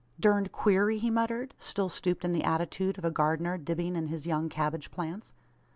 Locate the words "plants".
4.89-5.35